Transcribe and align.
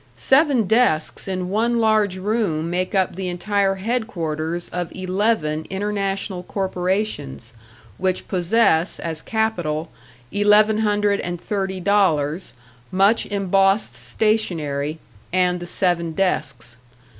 Seven 0.15 0.63
desks 0.63 1.27
in 1.27 1.49
one 1.49 1.79
large 1.79 2.17
room 2.17 2.71
make 2.71 2.95
up 2.95 3.15
the 3.15 3.27
entire 3.29 3.75
headquarters 3.75 4.67
of 4.69 4.91
eleven 4.95 5.67
international 5.69 6.41
corporations, 6.41 7.53
which 7.99 8.27
possess, 8.27 8.99
as 8.99 9.21
capital, 9.21 9.91
eleven 10.31 10.79
hundred 10.79 11.19
and 11.19 11.39
thirty 11.39 11.79
dollars, 11.79 12.53
much 12.91 13.27
embossed 13.27 13.93
stationery 13.93 14.97
and 15.31 15.59
the 15.59 15.67
seven 15.67 16.13
desks. 16.13 16.77